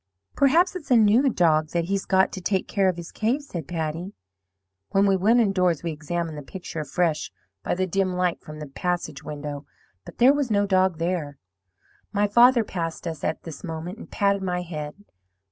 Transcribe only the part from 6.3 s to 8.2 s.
the picture afresh by the dim